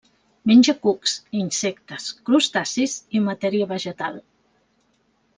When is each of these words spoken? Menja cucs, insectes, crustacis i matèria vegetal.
Menja 0.51 0.73
cucs, 0.85 1.11
insectes, 1.41 2.07
crustacis 2.29 2.95
i 3.19 3.21
matèria 3.27 3.67
vegetal. 3.75 4.17